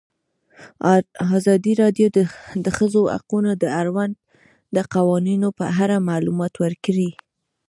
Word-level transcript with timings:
ازادي 1.37 1.73
راډیو 1.81 2.07
د 2.17 2.19
د 2.65 2.67
ښځو 2.77 3.01
حقونه 3.15 3.51
د 3.57 3.63
اړونده 3.79 4.81
قوانینو 4.95 5.47
په 5.57 5.65
اړه 5.81 6.05
معلومات 6.09 6.53
ورکړي. 6.63 7.09